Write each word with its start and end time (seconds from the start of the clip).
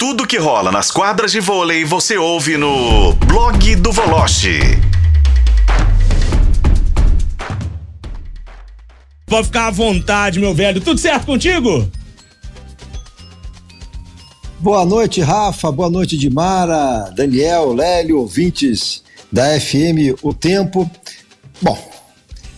Tudo 0.00 0.26
que 0.26 0.38
rola 0.38 0.72
nas 0.72 0.90
quadras 0.90 1.30
de 1.30 1.40
vôlei 1.40 1.84
você 1.84 2.16
ouve 2.16 2.56
no 2.56 3.12
blog 3.12 3.76
do 3.76 3.92
Voloche. 3.92 4.58
Pode 9.26 9.48
ficar 9.48 9.66
à 9.66 9.70
vontade, 9.70 10.40
meu 10.40 10.54
velho. 10.54 10.80
Tudo 10.80 10.98
certo 10.98 11.26
contigo? 11.26 11.86
Boa 14.58 14.86
noite, 14.86 15.20
Rafa. 15.20 15.70
Boa 15.70 15.90
noite, 15.90 16.16
Dimara, 16.16 17.12
Daniel, 17.14 17.74
Lélio, 17.74 18.20
ouvintes 18.20 19.04
da 19.30 19.60
FM 19.60 20.16
O 20.22 20.32
Tempo. 20.32 20.90
Bom, 21.60 21.78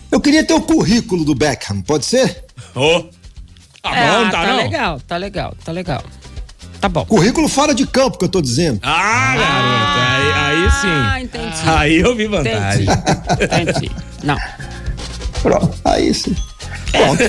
eu 0.09 0.21
queria 0.21 0.45
ter 0.45 0.53
o 0.53 0.61
currículo 0.61 1.25
do 1.25 1.35
Beckham, 1.35 1.81
pode 1.81 2.05
ser? 2.05 2.45
Ô. 2.73 2.99
Oh. 2.99 3.03
Tá 3.81 3.97
é, 3.97 4.11
bom, 4.11 4.29
tá, 4.29 4.31
tá 4.31 4.47
não? 4.47 4.55
legal, 4.55 5.01
tá 5.01 5.17
legal, 5.17 5.53
tá 5.61 5.71
legal. 5.73 6.03
Tá 6.83 6.89
bom. 6.89 7.05
Currículo 7.05 7.47
fora 7.47 7.73
de 7.73 7.87
campo 7.87 8.17
que 8.17 8.25
eu 8.25 8.29
tô 8.29 8.41
dizendo. 8.41 8.77
Ah, 8.83 9.37
garoto, 9.37 9.99
aí, 10.01 10.65
aí 10.65 10.71
sim. 10.71 10.87
Ah, 10.89 11.21
entendi. 11.21 11.55
Aí 11.65 11.95
eu 11.97 12.13
vi 12.13 12.27
vantagem. 12.27 12.83
Entendi. 12.83 13.71
entendi. 13.71 13.91
Não. 14.21 14.37
Pronto, 15.41 15.73
aí 15.85 16.13
sim. 16.13 16.35
Pronto, 16.91 17.23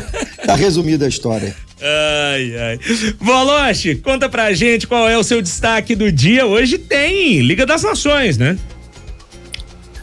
tá 0.45 0.57
resumida 0.57 1.05
a 1.05 1.09
história. 1.09 1.55
Ai, 1.81 2.57
ai. 2.57 2.81
Voloche, 3.21 3.95
conta 3.95 4.29
pra 4.29 4.53
gente 4.53 4.89
qual 4.89 5.09
é 5.09 5.17
o 5.17 5.23
seu 5.23 5.41
destaque 5.41 5.95
do 5.95 6.11
dia. 6.11 6.45
Hoje 6.45 6.77
tem 6.77 7.41
Liga 7.41 7.65
das 7.65 7.85
Nações, 7.85 8.37
né? 8.37 8.59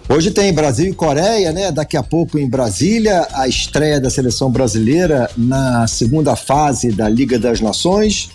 Hoje 0.08 0.32
tem 0.32 0.54
Brasil 0.54 0.92
e 0.92 0.94
Coreia, 0.94 1.52
né? 1.52 1.74
Daqui 1.74 1.98
a 1.98 2.04
pouco 2.04 2.40
em 2.40 2.50
Brasília, 2.50 3.28
a 3.34 3.50
estreia 3.50 4.00
da 4.00 4.10
seleção 4.10 4.50
brasileira 4.50 5.30
na 5.36 5.88
segunda 5.88 6.38
fase 6.38 6.90
da 6.94 7.10
Liga 7.10 7.38
das 7.38 7.60
Nações. 7.60 8.30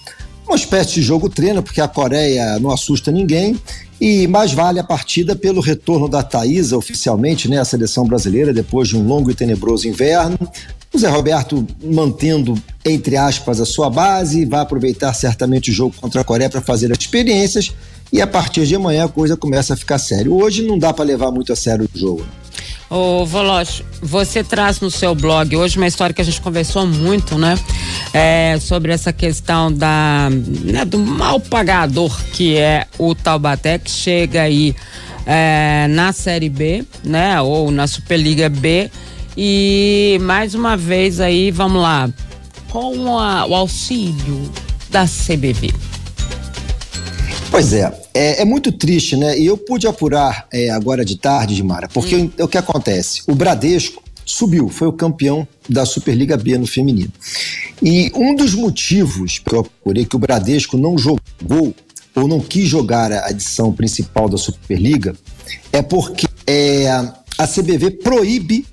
Uma 0.46 0.54
espécie 0.54 0.94
de 0.94 1.02
jogo 1.02 1.28
treino, 1.28 1.62
porque 1.62 1.80
a 1.80 1.88
Coreia 1.88 2.58
não 2.60 2.70
assusta 2.70 3.10
ninguém. 3.10 3.58
E 4.00 4.26
mais 4.28 4.52
vale 4.52 4.78
a 4.78 4.84
partida 4.84 5.34
pelo 5.34 5.60
retorno 5.60 6.08
da 6.08 6.22
Thaísa 6.22 6.76
oficialmente, 6.76 7.48
né? 7.48 7.58
A 7.58 7.64
seleção 7.64 8.06
brasileira, 8.06 8.52
depois 8.52 8.88
de 8.88 8.96
um 8.96 9.06
longo 9.06 9.30
e 9.30 9.34
tenebroso 9.34 9.88
inverno. 9.88 10.38
O 10.94 10.98
Zé 10.98 11.08
Roberto 11.08 11.66
mantendo, 11.82 12.54
entre 12.84 13.16
aspas, 13.16 13.60
a 13.60 13.66
sua 13.66 13.90
base, 13.90 14.44
vai 14.44 14.60
aproveitar 14.60 15.12
certamente 15.14 15.70
o 15.70 15.74
jogo 15.74 15.94
contra 16.00 16.20
a 16.20 16.24
Coreia 16.24 16.48
para 16.48 16.60
fazer 16.60 16.92
as 16.92 16.98
experiências 16.98 17.72
e 18.12 18.20
a 18.20 18.26
partir 18.26 18.66
de 18.66 18.74
amanhã 18.74 19.06
a 19.06 19.08
coisa 19.08 19.36
começa 19.36 19.74
a 19.74 19.76
ficar 19.76 19.98
séria. 19.98 20.30
Hoje 20.30 20.62
não 20.62 20.78
dá 20.78 20.92
para 20.92 21.04
levar 21.04 21.30
muito 21.30 21.52
a 21.52 21.56
sério 21.56 21.88
o 21.92 21.98
jogo. 21.98 22.24
Ô, 22.88 23.26
Voloche, 23.26 23.84
você 24.00 24.44
traz 24.44 24.80
no 24.80 24.90
seu 24.90 25.12
blog 25.12 25.56
hoje 25.56 25.76
uma 25.76 25.88
história 25.88 26.14
que 26.14 26.20
a 26.20 26.24
gente 26.24 26.40
conversou 26.40 26.86
muito, 26.86 27.36
né? 27.36 27.58
É, 28.12 28.58
sobre 28.60 28.92
essa 28.92 29.12
questão 29.12 29.72
da, 29.72 30.28
né, 30.30 30.84
do 30.84 30.98
mal 30.98 31.40
pagador 31.40 32.16
que 32.32 32.56
é 32.56 32.86
o 32.96 33.12
Taubaté, 33.12 33.78
que 33.78 33.90
chega 33.90 34.42
aí 34.42 34.74
é, 35.26 35.88
na 35.90 36.12
Série 36.12 36.48
B, 36.48 36.84
né? 37.02 37.40
Ou 37.42 37.72
na 37.72 37.88
Superliga 37.88 38.48
B. 38.48 38.88
E 39.36 40.18
mais 40.22 40.54
uma 40.54 40.76
vez 40.76 41.20
aí, 41.20 41.50
vamos 41.50 41.82
lá, 41.82 42.08
com 42.70 43.18
a, 43.18 43.46
o 43.46 43.54
auxílio 43.54 44.50
da 44.88 45.06
CBV. 45.06 45.74
Pois 47.56 47.72
é, 47.72 47.90
é, 48.12 48.42
é, 48.42 48.44
muito 48.44 48.70
triste, 48.70 49.16
né? 49.16 49.38
E 49.38 49.46
eu 49.46 49.56
pude 49.56 49.86
apurar 49.86 50.46
é, 50.52 50.68
agora 50.68 51.02
de 51.02 51.16
tarde, 51.16 51.54
Dimara, 51.54 51.88
porque 51.88 52.14
hum. 52.14 52.30
o, 52.38 52.46
que 52.46 52.58
acontece? 52.58 53.22
O 53.26 53.34
Bradesco 53.34 54.02
subiu, 54.26 54.68
foi 54.68 54.86
o 54.86 54.92
campeão 54.92 55.48
da 55.66 55.86
Superliga 55.86 56.36
B 56.36 56.58
no 56.58 56.66
feminino. 56.66 57.10
E 57.82 58.12
um 58.14 58.34
dos 58.34 58.54
motivos 58.54 59.38
que 59.38 59.54
eu 59.54 59.60
apurei 59.60 60.04
que 60.04 60.14
o 60.14 60.18
Bradesco 60.18 60.76
não 60.76 60.98
jogou 60.98 61.74
ou 62.14 62.28
não 62.28 62.40
quis 62.40 62.68
jogar 62.68 63.10
a 63.10 63.30
edição 63.30 63.72
principal 63.72 64.28
da 64.28 64.36
Superliga 64.36 65.16
é 65.72 65.80
porque 65.80 66.26
é, 66.46 66.90
a 66.90 67.46
CBV 67.46 67.92
proíbe 68.02 68.66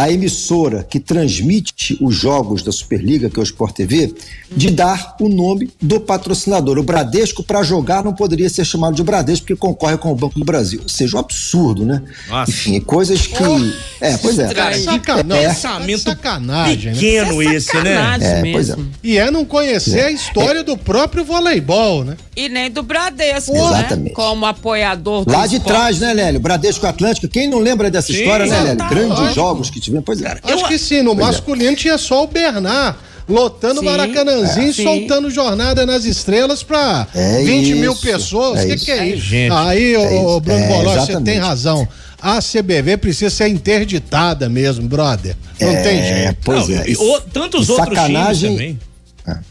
a 0.00 0.10
emissora 0.10 0.82
que 0.82 0.98
transmite 0.98 1.98
os 2.00 2.14
jogos 2.14 2.62
da 2.62 2.72
Superliga, 2.72 3.28
que 3.28 3.38
é 3.38 3.42
o 3.42 3.44
Sport 3.44 3.74
TV, 3.74 4.14
de 4.50 4.70
dar 4.70 5.14
o 5.20 5.28
nome 5.28 5.70
do 5.78 6.00
patrocinador. 6.00 6.78
O 6.78 6.82
Bradesco, 6.82 7.42
para 7.42 7.62
jogar, 7.62 8.02
não 8.02 8.14
poderia 8.14 8.48
ser 8.48 8.64
chamado 8.64 8.94
de 8.94 9.02
Bradesco, 9.02 9.44
porque 9.44 9.60
concorre 9.60 9.98
com 9.98 10.10
o 10.10 10.14
Banco 10.14 10.38
do 10.38 10.44
Brasil. 10.44 10.80
Ou 10.82 10.88
seja, 10.88 11.18
um 11.18 11.20
absurdo, 11.20 11.84
né? 11.84 12.02
Nossa. 12.30 12.50
Enfim, 12.50 12.80
coisas 12.80 13.26
que. 13.26 13.42
Oh, 13.42 13.60
é, 14.00 14.16
pois 14.16 14.38
é. 14.38 14.54
Cara, 14.54 14.78
sacanagem. 14.78 15.44
É. 15.44 15.48
Pensamento 15.48 16.00
sacanagem, 16.00 16.92
pequeno 16.94 17.36
né? 17.36 17.54
esse, 17.54 17.76
né? 17.82 18.16
É, 18.22 18.42
mesmo. 18.42 18.52
pois 18.52 18.70
é. 18.70 18.76
E 19.04 19.18
é 19.18 19.30
não 19.30 19.44
conhecer 19.44 20.00
a 20.00 20.10
história 20.10 20.64
do 20.64 20.78
próprio 20.78 21.26
voleibol, 21.26 22.04
né? 22.04 22.16
E 22.34 22.48
nem 22.48 22.70
do 22.70 22.82
Bradesco, 22.82 23.54
Exatamente. 23.54 24.08
né? 24.08 24.10
Como 24.14 24.46
apoiador 24.46 25.26
do 25.26 25.30
Lá 25.30 25.46
de 25.46 25.56
esporte. 25.56 25.76
trás, 25.76 26.00
né, 26.00 26.14
Lélio? 26.14 26.40
Bradesco 26.40 26.86
Atlântico. 26.86 27.28
Quem 27.28 27.50
não 27.50 27.58
lembra 27.58 27.90
dessa 27.90 28.06
Sim, 28.10 28.20
história, 28.20 28.46
né, 28.46 28.60
Lélio? 28.60 28.76
tá 28.78 28.88
Grandes 28.88 29.34
jogos 29.34 29.68
que 29.68 29.78
tivemos. 29.78 29.89
Pois 30.04 30.20
é. 30.22 30.38
Acho 30.42 30.68
que 30.68 30.78
sim, 30.78 31.02
no 31.02 31.14
Pois 31.14 31.26
é. 31.26 31.30
masculino 31.30 31.76
tinha 31.76 31.98
só 31.98 32.24
o 32.24 32.26
Bernard. 32.26 32.98
Lotando 33.28 33.76
o 33.76 33.84
Sim, 33.84 33.84
Maracanãzinho, 33.88 34.70
é. 34.70 34.72
Soltando 34.72 35.30
jornada 35.30 35.86
nas 35.86 36.04
estrelas 36.04 36.64
pra 36.64 37.06
É 37.14 37.44
20 37.44 37.74
mil 37.74 37.92
isso, 37.92 38.00
pessoas. 38.02 38.58
O 38.58 38.62
é 38.62 38.66
que, 38.76 38.84
que 38.86 38.90
é 38.90 39.06
isso? 39.06 39.22
gente. 39.24 39.52
Aí, 39.52 39.94
É 39.94 39.98
ô, 39.98 40.02
isso, 40.32 40.40
Bruno 40.40 40.58
é, 40.64 40.66
Boló, 40.68 40.94
você 40.96 41.20
tem 41.20 41.38
razão. 41.38 41.86
A 42.20 42.40
CBV 42.42 42.96
precisa 42.96 43.30
ser 43.30 43.46
interditada 43.46 44.48
mesmo, 44.48 44.88
brother. 44.88 45.36
Não 45.60 45.72
tem 45.80 46.02
jeito. 46.02 46.36
pois 46.44 46.68
Não, 46.68 46.76
é. 46.78 46.84
e 46.90 46.96
o- 46.96 47.20
tantos 47.32 47.68
E 47.68 47.70
outros 47.72 47.96
sacanagem- 47.96 48.50
times 48.56 48.58
também. 48.58 48.80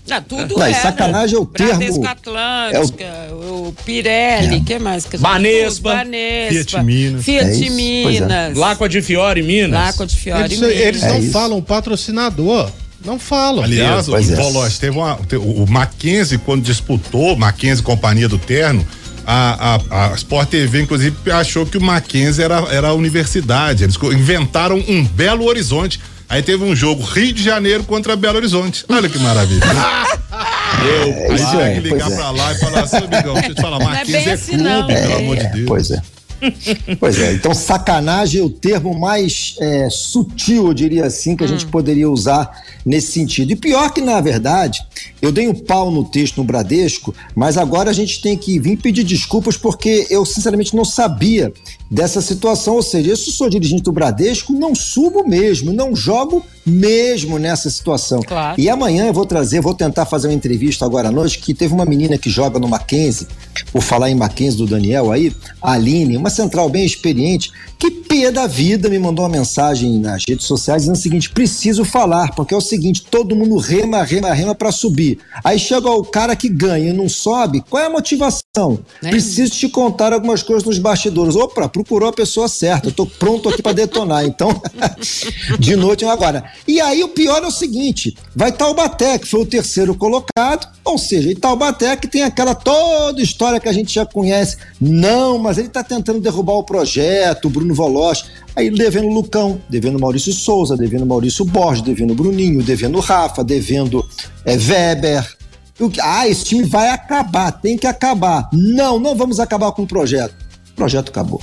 Ah, 0.09 0.21
tudo 0.21 0.57
Não, 0.57 0.65
é, 0.65 0.71
e 0.71 0.75
sacanagem 0.75 1.35
é 1.35 1.39
o 1.39 1.45
Bradesco 1.45 2.01
termo- 2.01 2.07
Atlântica, 2.07 3.05
o 3.33 3.73
Pirelli, 3.85 4.57
o 4.57 4.63
que 4.63 4.79
mais? 4.79 5.05
que 5.05 5.17
Banespa, 5.17 5.93
Banespa, 5.95 6.49
Fiat 6.79 6.83
Minas. 6.85 7.23
Fiat 7.25 7.45
É 7.63 7.67
é. 7.67 7.69
Minas, 7.69 8.57
Láqua 8.57 8.89
de 8.89 9.01
Fiore, 9.01 9.41
Minas. 9.43 9.71
Láqua 9.71 10.05
de 10.05 10.15
Fiore 10.15 10.43
Eles, 10.45 10.59
Minas. 10.59 10.75
eles 10.75 11.03
É 11.03 11.07
não 11.09 11.19
isso. 11.19 11.31
falam 11.31 11.61
patrocinador. 11.61 12.69
Não 13.05 13.17
falam. 13.17 13.63
Aliás, 13.63 14.07
Pois 14.07 14.29
o 14.29 14.33
é. 14.33 14.35
Bolos, 14.35 14.77
teve 14.77 14.97
uma, 14.97 15.17
o 15.37 15.65
Mackenzie, 15.69 16.37
quando 16.37 16.63
disputou, 16.63 17.35
Mackenzie 17.37 17.81
Companhia 17.83 18.27
do 18.27 18.37
Terno, 18.37 18.85
a, 19.25 19.75
a, 19.89 20.11
a 20.11 20.15
Sport 20.15 20.49
TV, 20.49 20.81
inclusive, 20.81 21.15
achou 21.31 21.65
que 21.65 21.77
o 21.77 21.81
Mackenzie 21.81 22.43
era, 22.43 22.57
era 22.71 22.87
a 22.89 22.93
universidade. 22.93 23.83
Eles 23.85 23.95
inventaram 23.95 24.83
um 24.87 25.05
Belo 25.05 25.45
Horizonte. 25.45 25.99
Aí 26.29 26.43
teve 26.43 26.63
um 26.63 26.75
jogo 26.75 27.03
Rio 27.03 27.33
de 27.33 27.43
Janeiro 27.43 27.83
contra 27.83 28.15
Belo 28.15 28.37
Horizonte. 28.37 28.85
Olha 28.87 29.09
que 29.09 29.17
maravilha. 29.19 29.65
Eu, 30.79 31.33
aí 31.33 31.71
é, 31.71 31.73
que 31.73 31.79
ligar 31.89 32.09
é. 32.09 32.15
pra 32.15 32.29
lá 32.31 32.53
e 32.53 32.59
falar 32.59 32.83
assim, 32.83 32.97
amigão, 32.97 33.33
deixa 33.33 33.49
eu 33.49 33.55
te 33.55 33.61
falar, 33.61 33.81
é 33.81 33.83
Mackenzie 33.83 34.13
bem 34.13 34.29
é, 34.29 34.31
assim, 34.33 34.51
clube, 34.51 34.63
não. 34.63 34.87
pelo 34.87 34.99
É, 34.99 35.15
amor 35.15 35.35
de 35.35 35.47
Deus. 35.47 35.65
Pois 35.67 35.91
é. 35.91 36.01
Pois 36.99 37.19
é, 37.19 37.33
então 37.33 37.53
sacanagem 37.53 38.41
é 38.41 38.43
o 38.43 38.49
termo 38.49 38.97
mais 38.97 39.55
é, 39.59 39.89
sutil, 39.89 40.67
eu 40.67 40.73
diria 40.73 41.05
assim, 41.05 41.35
que 41.35 41.43
a 41.43 41.47
gente 41.47 41.65
poderia 41.65 42.09
usar 42.09 42.63
nesse 42.85 43.11
sentido. 43.11 43.51
E 43.51 43.55
pior 43.55 43.91
que, 43.91 44.01
na 44.01 44.19
verdade, 44.21 44.79
eu 45.21 45.31
dei 45.31 45.47
um 45.47 45.53
pau 45.53 45.91
no 45.91 46.03
texto 46.03 46.37
no 46.37 46.43
Bradesco, 46.43 47.13
mas 47.35 47.57
agora 47.57 47.89
a 47.89 47.93
gente 47.93 48.21
tem 48.21 48.37
que 48.37 48.59
vir 48.59 48.77
pedir 48.77 49.03
desculpas 49.03 49.57
porque 49.57 50.07
eu, 50.09 50.25
sinceramente, 50.25 50.75
não 50.75 50.85
sabia 50.85 51.51
dessa 51.89 52.21
situação. 52.21 52.75
Ou 52.75 52.83
seja, 52.83 53.11
eu 53.11 53.17
sou 53.17 53.49
dirigente 53.49 53.83
do 53.83 53.91
Bradesco, 53.91 54.53
não 54.53 54.73
subo 54.73 55.27
mesmo, 55.27 55.73
não 55.73 55.95
jogo 55.95 56.45
mesmo 56.69 57.39
nessa 57.39 57.69
situação. 57.69 58.21
Claro. 58.21 58.59
E 58.59 58.69
amanhã 58.69 59.07
eu 59.07 59.13
vou 59.13 59.25
trazer, 59.25 59.61
vou 59.61 59.73
tentar 59.73 60.05
fazer 60.05 60.27
uma 60.27 60.33
entrevista 60.33 60.85
agora 60.85 61.09
à 61.09 61.11
noite, 61.11 61.39
que 61.39 61.53
teve 61.53 61.73
uma 61.73 61.85
menina 61.85 62.17
que 62.17 62.29
joga 62.29 62.59
no 62.59 62.67
Mackenzie, 62.67 63.27
por 63.71 63.81
falar 63.81 64.09
em 64.09 64.15
Mackenzie 64.15 64.57
do 64.57 64.67
Daniel 64.67 65.11
aí, 65.11 65.33
a 65.61 65.73
Aline, 65.73 66.17
uma 66.17 66.29
central 66.29 66.69
bem 66.69 66.85
experiente, 66.85 67.51
que 67.77 67.89
pé 67.89 68.31
da 68.31 68.45
vida 68.45 68.89
me 68.89 68.99
mandou 68.99 69.23
uma 69.23 69.31
mensagem 69.31 69.99
nas 69.99 70.23
redes 70.27 70.45
sociais 70.45 70.81
dizendo 70.81 70.95
o 70.95 70.99
seguinte: 70.99 71.29
preciso 71.29 71.85
falar, 71.85 72.33
porque 72.33 72.53
é 72.53 72.57
o 72.57 72.61
seguinte, 72.61 73.05
todo 73.09 73.35
mundo 73.35 73.55
rema, 73.57 74.03
rema, 74.03 74.33
rema 74.33 74.53
pra 74.53 74.71
subir. 74.71 75.19
Aí 75.43 75.57
chega 75.57 75.89
o 75.89 76.03
cara 76.03 76.35
que 76.35 76.49
ganha 76.49 76.89
e 76.89 76.93
não 76.93 77.07
sobe, 77.07 77.63
qual 77.69 77.81
é 77.81 77.85
a 77.85 77.89
motivação? 77.89 78.79
Né? 79.01 79.11
Preciso 79.11 79.53
te 79.53 79.69
contar 79.69 80.11
algumas 80.11 80.43
coisas 80.43 80.65
nos 80.65 80.77
bastidores. 80.77 81.35
Opa, 81.35 81.69
procurou 81.69 82.09
a 82.09 82.13
pessoa 82.13 82.49
certa, 82.49 82.89
eu 82.89 82.91
tô 82.91 83.05
pronto 83.05 83.47
aqui 83.47 83.61
pra 83.61 83.71
detonar. 83.71 84.25
Então, 84.25 84.61
de 85.57 85.75
noite 85.75 86.03
agora. 86.03 86.43
E 86.67 86.79
aí 86.79 87.03
o 87.03 87.09
pior 87.09 87.43
é 87.43 87.47
o 87.47 87.51
seguinte: 87.51 88.15
vai 88.35 88.51
Taubaté, 88.51 89.17
que 89.17 89.27
foi 89.27 89.41
o 89.41 89.45
terceiro 89.45 89.95
colocado, 89.95 90.67
ou 90.83 90.97
seja, 90.97 91.33
Taubaté 91.39 91.95
que 91.95 92.07
tem 92.07 92.23
aquela 92.23 92.55
toda 92.55 93.21
história 93.21 93.59
que 93.59 93.69
a 93.69 93.73
gente 93.73 93.93
já 93.93 94.05
conhece. 94.05 94.57
Não, 94.79 95.37
mas 95.37 95.57
ele 95.57 95.69
tá 95.69 95.83
tentando 95.83 96.19
derrubar 96.19 96.53
o 96.53 96.63
projeto, 96.63 97.45
o 97.45 97.49
Bruno 97.49 97.73
Voloche. 97.73 98.25
Aí 98.55 98.69
devendo 98.69 99.07
Lucão, 99.07 99.61
devendo 99.69 99.99
Maurício 99.99 100.33
Souza, 100.33 100.75
devendo 100.75 101.05
Maurício 101.05 101.45
Borges, 101.45 101.83
devendo 101.83 102.13
Bruninho, 102.13 102.61
devendo 102.61 102.99
Rafa, 102.99 103.43
devendo 103.43 104.05
é, 104.45 104.55
Weber. 104.55 105.37
Ah, 106.01 106.27
esse 106.27 106.43
time 106.43 106.63
vai 106.63 106.89
acabar, 106.89 107.51
tem 107.53 107.77
que 107.77 107.87
acabar. 107.87 108.49
Não, 108.51 108.99
não 108.99 109.15
vamos 109.15 109.39
acabar 109.39 109.71
com 109.71 109.83
o 109.83 109.87
projeto. 109.87 110.35
O 110.71 110.75
projeto 110.75 111.09
acabou. 111.09 111.41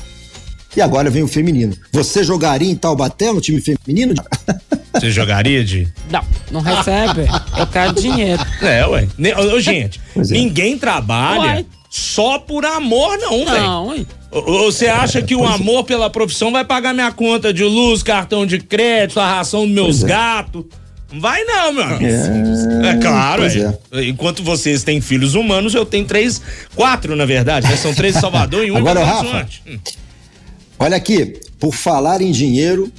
E 0.77 0.81
agora 0.83 1.09
vem 1.09 1.23
o 1.23 1.29
feminino. 1.29 1.75
Você 1.91 2.23
jogaria 2.23 2.71
em 2.71 2.77
Taubaté 2.77 3.33
no 3.33 3.41
time 3.41 3.63
feminino? 3.63 4.15
Você 5.01 5.11
jogaria 5.11 5.65
de. 5.65 5.87
Não, 6.11 6.25
não 6.51 6.61
recebe. 6.61 7.27
Eu 7.59 7.67
quero 7.67 7.93
dinheiro. 7.95 8.43
É, 8.63 8.87
ué. 8.87 9.09
Ne- 9.19 9.35
ô, 9.35 9.55
ô, 9.57 9.61
gente, 9.61 10.01
é. 10.17 10.21
ninguém 10.21 10.79
trabalha 10.79 11.41
Uai. 11.41 11.67
só 11.91 12.39
por 12.39 12.65
amor, 12.65 13.17
não, 13.19 13.45
velho. 13.45 13.63
Não? 13.63 14.07
Ou- 14.31 14.51
ou 14.51 14.73
Você 14.73 14.87
acha 14.89 15.23
que 15.23 15.35
o 15.35 15.45
amor 15.47 15.85
pela 15.85 16.11
profissão 16.11 16.51
vai 16.53 16.65
pagar 16.65 16.93
minha 16.93 17.11
conta 17.13 17.53
de 17.53 17.65
luz, 17.65 18.03
cartão 18.03 18.45
de 18.47 18.59
crédito, 18.59 19.21
a 19.21 19.37
ração 19.37 19.65
dos 19.67 19.75
meus 19.75 20.05
é. 20.05 20.07
gatos? 20.07 20.65
Não 21.13 21.21
vai 21.21 21.45
não, 21.45 21.73
meu 21.73 21.85
amigo. 21.85 22.05
É, 22.85 22.91
É 22.91 22.97
claro, 22.97 23.45
é. 23.45 24.05
Enquanto 24.05 24.43
vocês 24.43 24.83
têm 24.83 25.01
filhos 25.01 25.35
humanos, 25.35 25.73
eu 25.73 25.87
tenho 25.87 26.05
três, 26.05 26.43
quatro, 26.75 27.15
na 27.15 27.25
verdade, 27.25 27.69
né? 27.69 27.77
São 27.77 27.95
três 27.95 28.17
em 28.17 28.21
Salvador 28.21 28.65
e 28.67 28.71
um 28.73 28.77
Agora, 28.77 29.01
em 29.01 29.05
Belo. 29.05 29.47
Hum. 29.69 29.79
Olha 30.79 30.97
aqui, 30.97 31.39
por 31.61 31.73
falar 31.73 32.21
em 32.21 32.33
dinheiro, 32.33 32.93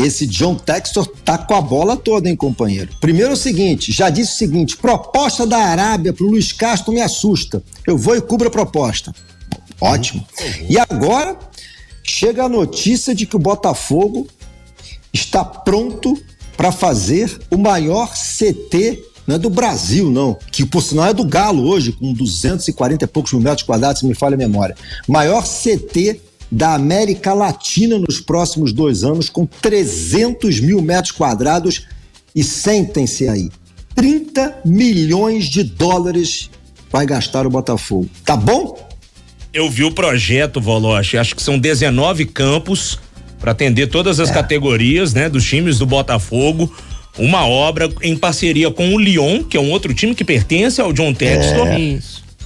esse 0.00 0.26
John 0.26 0.54
Textor 0.54 1.06
tá 1.24 1.36
com 1.36 1.54
a 1.54 1.60
bola 1.60 1.96
toda, 1.96 2.28
hein, 2.28 2.34
companheiro? 2.34 2.90
Primeiro 3.00 3.30
é 3.30 3.34
o 3.34 3.36
seguinte, 3.36 3.92
já 3.92 4.08
disse 4.08 4.32
o 4.32 4.38
seguinte, 4.38 4.76
proposta 4.76 5.46
da 5.46 5.58
Arábia 5.58 6.12
pro 6.12 6.26
Luiz 6.26 6.52
Castro 6.52 6.92
me 6.92 7.02
assusta. 7.02 7.62
Eu 7.86 7.98
vou 7.98 8.16
e 8.16 8.20
cubro 8.20 8.48
a 8.48 8.50
proposta. 8.50 9.14
Ótimo. 9.78 10.26
E 10.68 10.78
agora 10.78 11.38
chega 12.02 12.44
a 12.44 12.48
notícia 12.48 13.14
de 13.14 13.26
que 13.26 13.36
o 13.36 13.38
Botafogo 13.38 14.26
está 15.12 15.44
pronto 15.44 16.18
para 16.56 16.72
fazer 16.72 17.38
o 17.50 17.58
maior 17.58 18.10
CT 18.12 19.10
não 19.26 19.36
é 19.36 19.38
do 19.38 19.50
Brasil, 19.50 20.10
não, 20.10 20.36
que 20.50 20.66
por 20.66 20.82
sinal 20.82 21.06
é 21.06 21.14
do 21.14 21.24
Galo 21.24 21.68
hoje, 21.68 21.92
com 21.92 22.12
240 22.12 23.04
e 23.04 23.06
poucos 23.06 23.32
mil 23.32 23.40
metros 23.40 23.62
quadrados, 23.62 24.00
se 24.00 24.06
me 24.06 24.12
falha 24.12 24.34
a 24.34 24.38
memória. 24.38 24.74
Maior 25.06 25.44
CT 25.44 26.20
da 26.50 26.74
América 26.74 27.32
Latina 27.32 27.98
nos 27.98 28.20
próximos 28.20 28.72
dois 28.72 29.04
anos, 29.04 29.28
com 29.28 29.46
300 29.46 30.60
mil 30.60 30.82
metros 30.82 31.12
quadrados. 31.12 31.86
E 32.34 32.42
sentem-se 32.42 33.28
aí: 33.28 33.48
30 33.94 34.60
milhões 34.64 35.46
de 35.46 35.62
dólares 35.62 36.50
vai 36.90 37.06
gastar 37.06 37.46
o 37.46 37.50
Botafogo. 37.50 38.08
Tá 38.24 38.36
bom? 38.36 38.88
Eu 39.52 39.68
vi 39.68 39.84
o 39.84 39.92
projeto, 39.92 40.60
Voloche. 40.60 41.18
Acho 41.18 41.34
que 41.34 41.42
são 41.42 41.58
19 41.58 42.24
campos 42.26 42.98
para 43.40 43.52
atender 43.52 43.88
todas 43.88 44.18
É. 44.18 44.22
as 44.22 44.30
categorias, 44.30 45.12
né, 45.14 45.28
dos 45.28 45.44
times 45.44 45.78
do 45.78 45.86
Botafogo. 45.86 46.72
Uma 47.18 47.44
obra 47.46 47.88
em 48.02 48.16
parceria 48.16 48.70
com 48.70 48.94
o 48.94 48.98
Lyon, 48.98 49.42
que 49.42 49.56
é 49.56 49.60
um 49.60 49.70
outro 49.72 49.92
time 49.92 50.14
que 50.14 50.24
pertence 50.24 50.80
ao 50.80 50.92
John 50.92 51.12
Textor. 51.12 51.66
É. 51.66 51.98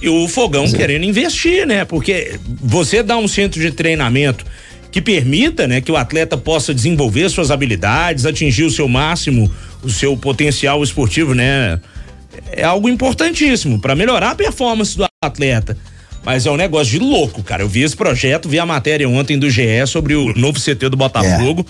E 0.05 0.09
o 0.09 0.27
Fogão 0.27 0.71
querendo 0.71 1.03
investir, 1.03 1.65
né? 1.65 1.83
Porque 1.83 2.39
você 2.61 3.01
dá 3.01 3.17
um 3.17 3.27
centro 3.27 3.59
de 3.59 3.71
treinamento 3.71 4.45
que 4.91 5.01
permita, 5.01 5.67
né, 5.67 5.81
que 5.81 5.91
o 5.91 5.97
atleta 5.97 6.37
possa 6.37 6.75
desenvolver 6.75 7.27
suas 7.27 7.49
habilidades, 7.49 8.23
atingir 8.23 8.63
o 8.65 8.71
seu 8.71 8.87
máximo, 8.87 9.51
o 9.83 9.89
seu 9.89 10.15
potencial 10.15 10.83
esportivo, 10.83 11.33
né? 11.33 11.81
É 12.51 12.63
algo 12.63 12.87
importantíssimo 12.87 13.81
para 13.81 13.95
melhorar 13.95 14.31
a 14.31 14.35
performance 14.35 14.95
do 14.95 15.05
atleta. 15.23 15.75
Mas 16.23 16.45
é 16.45 16.51
um 16.51 16.55
negócio 16.55 16.91
de 16.91 16.99
louco, 16.99 17.41
cara. 17.41 17.63
Eu 17.63 17.67
vi 17.67 17.81
esse 17.81 17.95
projeto, 17.95 18.47
vi 18.47 18.59
a 18.59 18.65
matéria 18.65 19.09
ontem 19.09 19.39
do 19.39 19.49
GE 19.49 19.87
sobre 19.87 20.13
o 20.13 20.33
novo 20.35 20.59
CT 20.59 20.89
do 20.89 20.97
Botafogo. 20.97 21.65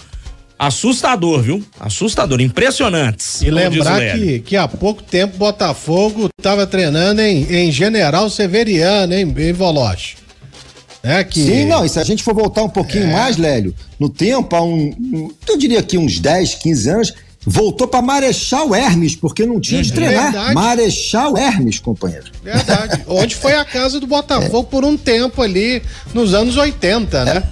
Assustador, 0.57 1.41
viu? 1.41 1.63
Assustador, 1.79 2.39
impressionantes. 2.41 3.41
E 3.41 3.49
lembrar 3.51 3.99
que, 4.17 4.39
que 4.39 4.55
há 4.57 4.67
pouco 4.67 5.03
tempo 5.03 5.37
Botafogo 5.37 6.29
estava 6.37 6.65
treinando 6.65 7.21
em, 7.21 7.43
em 7.53 7.71
General 7.71 8.29
Severiano, 8.29 9.13
hein, 9.13 9.33
em 9.37 9.53
Voloche. 9.53 10.15
Né, 11.03 11.23
que... 11.23 11.45
Sim, 11.45 11.65
não, 11.65 11.85
e 11.85 11.89
se 11.89 11.99
a 11.99 12.03
gente 12.03 12.23
for 12.23 12.33
voltar 12.33 12.63
um 12.63 12.69
pouquinho 12.69 13.11
mais, 13.11 13.37
Lélio, 13.37 13.75
no 13.99 14.09
tempo, 14.09 14.55
há 14.55 14.61
um, 14.63 14.91
um- 14.97 15.29
eu 15.47 15.57
diria 15.57 15.83
que 15.83 15.97
uns 15.99 16.19
10, 16.19 16.55
15 16.55 16.89
anos, 16.89 17.13
voltou 17.45 17.87
para 17.87 18.01
Marechal 18.01 18.73
Hermes, 18.73 19.15
porque 19.15 19.45
não 19.45 19.59
tinha 19.59 19.83
de 19.83 19.93
treinar. 19.93 20.31
Verdade. 20.31 20.53
Marechal 20.55 21.37
Hermes, 21.37 21.77
companheiro. 21.79 22.31
Verdade. 22.43 23.03
Onde 23.07 23.35
foi 23.35 23.53
a 23.53 23.63
casa 23.63 23.99
do 23.99 24.07
Botafogo 24.07 24.63
por 24.71 24.83
um 24.83 24.97
tempo 24.97 25.43
ali, 25.43 25.81
nos 26.13 26.33
anos 26.33 26.57
80, 26.57 27.25
né? 27.25 27.37
É, 27.37 27.43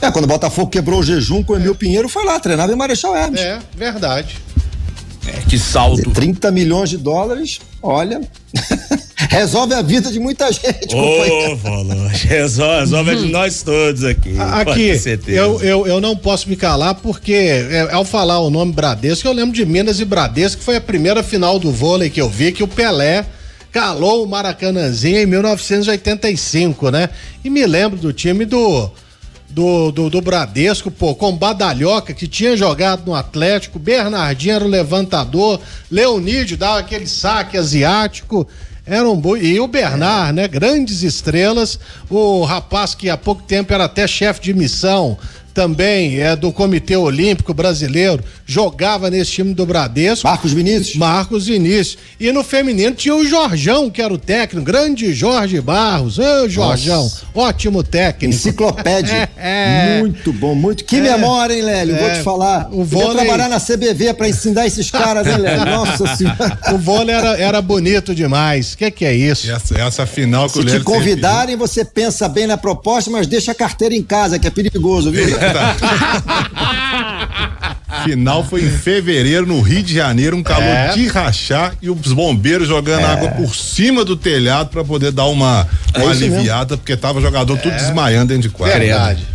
quando 0.00 0.24
o 0.24 0.28
Botafogo 0.28 0.70
quebrou 0.70 1.00
o 1.00 1.02
jejum 1.02 1.42
com 1.42 1.54
o 1.54 1.56
Emil 1.56 1.74
Pinheiro, 1.74 2.08
foi 2.08 2.24
lá, 2.24 2.38
treinava 2.38 2.72
em 2.72 2.76
Marechal 2.76 3.16
Hermes. 3.16 3.40
É, 3.40 3.58
verdade. 3.76 4.36
É, 5.26 5.40
que 5.48 5.58
salto. 5.58 6.10
30 6.10 6.50
milhões 6.50 6.90
de 6.90 6.98
dólares, 6.98 7.60
olha, 7.82 8.20
resolve 9.30 9.74
a 9.74 9.80
vida 9.80 10.10
de 10.12 10.20
muita 10.20 10.52
gente, 10.52 10.88
companheiro. 10.88 11.52
Ô, 11.52 11.56
Voloche, 11.56 12.26
resolve, 12.28 12.80
resolve 12.80 13.10
a 13.10 13.14
de 13.14 13.26
nós 13.28 13.62
todos 13.62 14.04
aqui. 14.04 14.34
Aqui, 14.38 14.92
eu, 15.28 15.62
eu, 15.62 15.86
eu 15.86 16.00
não 16.00 16.14
posso 16.14 16.48
me 16.48 16.56
calar 16.56 16.94
porque 16.96 17.32
é, 17.32 17.88
ao 17.92 18.04
falar 18.04 18.40
o 18.40 18.50
nome 18.50 18.72
Bradesco, 18.72 19.26
eu 19.26 19.32
lembro 19.32 19.54
de 19.54 19.64
Minas 19.64 19.98
e 19.98 20.04
Bradesco, 20.04 20.58
que 20.58 20.64
foi 20.64 20.76
a 20.76 20.80
primeira 20.80 21.22
final 21.22 21.58
do 21.58 21.72
vôlei 21.72 22.10
que 22.10 22.20
eu 22.20 22.28
vi, 22.28 22.52
que 22.52 22.62
o 22.62 22.68
Pelé 22.68 23.24
calou 23.72 24.24
o 24.24 24.28
Maracanãzinho 24.28 25.18
em 25.18 25.26
1985, 25.26 26.90
né? 26.90 27.08
E 27.42 27.50
me 27.50 27.66
lembro 27.66 27.98
do 27.98 28.12
time 28.12 28.44
do, 28.44 28.90
do, 29.54 29.92
do, 29.92 30.10
do 30.10 30.20
Bradesco, 30.20 30.90
pô, 30.90 31.14
com 31.14 31.36
Badalhoca, 31.36 32.12
que 32.12 32.26
tinha 32.26 32.56
jogado 32.56 33.06
no 33.06 33.14
Atlético, 33.14 33.78
Bernardinho 33.78 34.56
era 34.56 34.64
o 34.64 34.68
levantador, 34.68 35.60
Leonídio 35.88 36.56
dava 36.56 36.80
aquele 36.80 37.06
saque 37.06 37.56
asiático. 37.56 38.46
Era 38.86 39.08
um. 39.08 39.36
E 39.36 39.58
o 39.60 39.66
Bernard, 39.66 40.32
né? 40.34 40.46
Grandes 40.46 41.02
estrelas. 41.02 41.78
O 42.10 42.44
rapaz 42.44 42.94
que 42.94 43.08
há 43.08 43.16
pouco 43.16 43.42
tempo 43.42 43.72
era 43.72 43.84
até 43.84 44.06
chefe 44.06 44.42
de 44.42 44.52
missão, 44.52 45.16
também 45.54 46.20
é 46.20 46.34
do 46.34 46.50
Comitê 46.52 46.96
Olímpico 46.96 47.54
Brasileiro, 47.54 48.22
jogava 48.44 49.08
nesse 49.08 49.30
time 49.30 49.54
do 49.54 49.64
Bradesco. 49.64 50.26
Marcos 50.26 50.52
Vinícius. 50.52 50.96
Marcos 50.96 51.46
Vinícius. 51.46 51.96
E 52.18 52.32
no 52.32 52.42
feminino 52.42 52.94
tinha 52.94 53.14
o 53.14 53.24
Jorjão, 53.24 53.88
que 53.88 54.02
era 54.02 54.12
o 54.12 54.18
técnico, 54.18 54.64
grande 54.66 55.14
Jorge 55.14 55.60
Barros. 55.60 56.18
Ô, 56.18 56.48
Jorjão, 56.48 57.04
Nossa. 57.04 57.22
ótimo 57.34 57.82
técnico. 57.82 58.34
Enciclopédia. 58.34 59.30
É. 59.46 59.98
Muito 60.00 60.32
bom, 60.32 60.54
muito. 60.54 60.84
Que 60.84 60.96
É. 60.96 61.00
memória, 61.00 61.54
hein, 61.54 61.62
Lélio? 61.62 61.96
Vou 61.96 62.08
É. 62.08 62.14
te 62.16 62.22
falar. 62.22 62.66
O 62.72 62.84
Podia 62.84 62.84
vôlei- 63.04 63.24
trabalhar 63.24 63.48
na 63.48 63.60
CBV 63.60 64.14
pra 64.14 64.28
ensinar 64.28 64.66
esses 64.66 64.90
caras, 64.90 65.26
hein, 65.26 65.36
Lélio? 65.36 65.64
Nossa 65.66 66.16
senhora. 66.16 66.58
O 66.72 66.78
vôlei 66.78 67.14
era, 67.14 67.36
era 67.38 67.62
bonito 67.62 68.14
demais. 68.14 68.72
O 68.72 68.78
que, 68.78 68.90
que 68.90 69.04
é 69.04 69.14
isso? 69.14 69.50
Essa, 69.50 69.78
essa 69.78 70.06
final 70.06 70.46
que 70.46 70.54
Se 70.54 70.58
o 70.60 70.64
te 70.64 70.70
Lélio 70.72 70.84
convidarem, 70.84 71.56
você 71.56 71.84
pensa 71.84 72.28
bem 72.28 72.46
na 72.46 72.56
proposta, 72.56 73.10
mas 73.10 73.26
deixa 73.26 73.52
a 73.52 73.54
carteira 73.54 73.94
em 73.94 74.02
casa, 74.02 74.38
que 74.38 74.46
é 74.46 74.50
perigoso, 74.50 75.10
viu? 75.10 75.24
Final 78.04 78.44
foi 78.44 78.62
em 78.64 78.70
fevereiro, 78.70 79.46
no 79.46 79.60
Rio 79.60 79.82
de 79.82 79.94
Janeiro, 79.94 80.36
um 80.36 80.42
calor 80.42 80.62
É. 80.64 80.88
de 80.92 81.06
rachar 81.08 81.72
e 81.80 81.88
os 81.88 82.12
bombeiros 82.12 82.68
jogando 82.68 83.04
água 83.06 83.30
por 83.30 83.54
cima 83.54 84.04
do 84.04 84.16
telhado 84.16 84.68
pra 84.68 84.84
poder 84.84 85.10
dar 85.12 85.24
uma, 85.26 85.66
uma 85.96 86.04
É 86.04 86.08
mesmo. 86.08 86.34
aliviada, 86.36 86.76
porque 86.76 86.96
tava 86.96 87.20
jogador 87.20 87.56
tudo 87.58 87.74
desmaiando 87.76 88.26
dentro 88.28 88.42
de 88.42 88.48
quadra. 88.50 88.78
Verdade. 88.78 89.26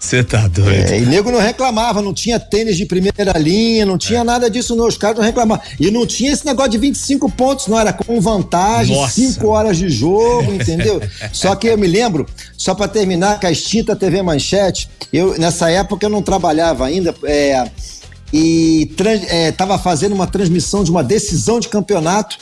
Você 0.00 0.24
tá 0.24 0.48
doido. 0.48 0.70
É, 0.70 0.98
e 0.98 1.04
nego 1.04 1.30
não 1.30 1.38
reclamava, 1.38 2.00
não 2.00 2.14
tinha 2.14 2.40
tênis 2.40 2.74
de 2.78 2.86
primeira 2.86 3.38
linha, 3.38 3.84
não 3.84 3.96
É. 3.96 3.98
tinha 3.98 4.24
nada 4.24 4.48
disso, 4.48 4.74
não. 4.74 4.86
Os 4.86 4.96
caras 4.96 5.18
não 5.18 5.24
reclamavam. 5.24 5.62
E 5.78 5.90
não 5.90 6.06
tinha 6.06 6.32
esse 6.32 6.44
negócio 6.46 6.70
de 6.70 6.78
25 6.78 7.30
pontos, 7.30 7.66
não. 7.66 7.78
Era 7.78 7.92
com 7.92 8.18
vantagem, 8.18 8.96
Nossa. 8.96 9.12
5 9.12 9.46
horas 9.48 9.76
de 9.76 9.90
jogo, 9.90 10.54
entendeu? 10.54 11.02
Só 11.34 11.54
que 11.54 11.66
eu 11.66 11.76
me 11.76 11.86
lembro, 11.86 12.26
só 12.56 12.74
pra 12.74 12.88
terminar, 12.88 13.38
com 13.38 13.46
a 13.46 13.50
extinta 13.52 13.94
TV 13.94 14.22
Manchete, 14.22 14.88
eu, 15.12 15.38
nessa 15.38 15.70
época 15.70 16.06
eu 16.06 16.10
não 16.10 16.22
trabalhava 16.22 16.86
ainda, 16.86 17.14
é, 17.24 17.70
e 18.32 18.90
trans- 18.96 19.24
é, 19.28 19.52
fazendo 19.82 20.14
uma 20.14 20.26
transmissão 20.26 20.82
de 20.82 20.90
uma 20.90 21.04
decisão 21.04 21.60
de 21.60 21.68
campeonato 21.68 22.38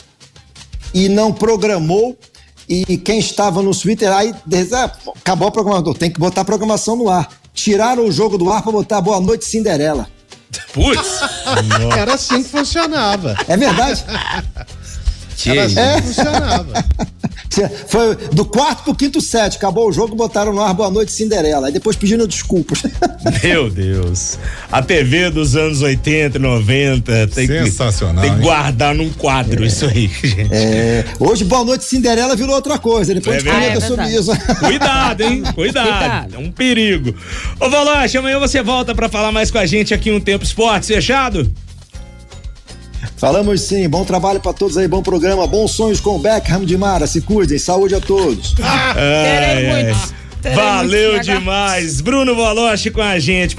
e 0.95 1.09
não 1.09 1.33
programou. 1.33 2.17
E 2.69 2.99
quem 2.99 3.19
estava 3.19 3.63
no 3.63 3.75
Twitter, 3.75 4.13
aí 4.13 4.33
ah, 4.75 4.93
acabou 5.17 5.49
a 5.49 5.51
programação, 5.51 5.95
tem 5.95 6.11
que 6.11 6.21
botar 6.21 6.43
a 6.43 6.45
programação 6.45 6.95
no 6.95 7.09
ar. 7.09 7.27
Tiraram 7.59 8.05
o 8.07 8.13
jogo 8.13 8.39
do 8.39 8.53
ar 8.53 8.63
pra 8.63 8.71
botar 8.71 9.01
Boa 9.01 9.21
Noite 9.21 9.45
Cinderela. 9.45 10.07
Putz. 10.73 11.19
Era 11.99 12.15
assim 12.15 12.41
que 12.41 12.49
funcionava. 12.49 13.37
É 13.49 13.57
verdade? 13.57 14.05
Era 15.45 15.65
assim 15.65 15.79
É. 15.81 15.97
que 16.01 16.03
funcionava. 16.07 16.85
Foi 17.87 18.17
do 18.33 18.45
quarto 18.45 18.85
pro 18.85 18.95
quinto 18.95 19.21
set, 19.21 19.57
acabou 19.57 19.89
o 19.89 19.93
jogo, 19.93 20.15
botaram 20.15 20.53
no 20.53 20.61
ar 20.63 20.75
Boa 20.75 20.91
Noite 20.91 21.13
Cinderela. 21.13 21.67
Aí 21.69 21.73
depois 21.73 21.97
pedindo 21.97 22.27
desculpas. 22.27 22.83
Meu 23.43 23.71
Deus. 23.71 24.39
A 24.71 24.83
TV 24.83 25.31
dos 25.31 25.57
anos 25.57 25.83
80, 25.83 26.39
90. 26.39 27.27
Tem 27.29 27.47
Sensacional, 27.47 28.23
Que, 28.23 28.29
tem 28.29 28.39
que 28.39 28.43
guardar 28.43 28.95
num 28.95 29.11
quadro 29.11 29.65
isso 29.65 29.87
aí, 29.87 30.09
gente. 30.23 30.49
É, 30.53 31.05
hoje 31.19 31.45
Boa 31.45 31.65
Noite 31.65 31.85
Cinderela 31.85 32.37
virou 32.37 32.55
outra 32.55 32.79
coisa. 32.79 33.15
Depois 33.15 33.45
É 33.45 33.51
a 33.51 33.61
gente 33.61 33.87
sobre 33.87 34.05
Ah, 34.05 34.11
é 34.11 34.15
isso. 34.15 34.31
Cuidado, 34.61 35.21
hein? 35.23 35.43
Cuidado. 35.55 35.89
Cuidado. 35.89 36.35
É 36.35 36.39
um 36.39 36.51
perigo. 36.51 37.15
Ô, 37.61 37.69
Valoche, 37.69 38.17
amanhã 38.19 38.39
você 38.39 38.63
volta 38.63 38.95
pra 38.95 39.09
falar 39.09 39.33
mais 39.33 39.51
com 39.51 39.59
a 39.59 39.67
gente 39.67 39.95
aqui 39.95 40.11
no 40.11 40.21
Tempo 40.21 40.45
Esportes, 40.45 40.89
fechado? 40.89 41.51
Falamos 43.19 43.63
sim, 43.63 43.89
bom 43.89 44.05
trabalho 44.05 44.39
pra 44.39 44.53
todos 44.53 44.77
aí, 44.77 44.87
bom 44.87 45.03
programa, 45.03 45.45
bons 45.45 45.73
sonhos 45.73 46.01
com 46.01 46.17
o 46.17 46.19
Beckham 46.21 46.65
de 46.65 46.79
Mara. 46.79 47.05
Se 47.05 47.21
cuidem, 47.21 47.59
saúde 47.59 47.97
a 47.97 48.01
todos. 48.01 48.55
Ai, 48.63 48.95
Terei 48.95 49.71
ai. 49.71 50.55
Valeu 50.55 51.19
demais. 51.19 52.01
Bruno 52.01 52.37
Valoche 52.37 52.91
com 52.91 53.03
a 53.03 53.19
gente. 53.19 53.57